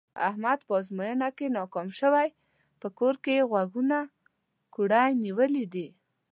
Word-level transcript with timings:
احمد 0.29 0.59
په 0.67 0.73
ازموینه 0.79 1.29
کې 1.37 1.47
ناکام 1.57 1.87
شوی، 1.99 2.29
په 2.81 2.87
کور 2.97 3.15
کې 3.23 3.31
یې 3.37 3.47
غوږونه 3.51 3.97
کوړی 4.75 5.07
نیولي 5.23 5.65
دي. 5.73 5.87